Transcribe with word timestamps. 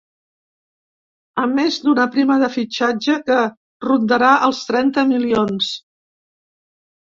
A 1.43 1.45
més 1.57 1.77
d’una 1.83 2.05
prima 2.15 2.39
de 2.45 2.49
fitxatge 2.55 3.19
que 3.29 3.37
rondarà 3.89 4.33
els 4.49 4.65
trenta 4.73 5.07
milions. 5.15 5.71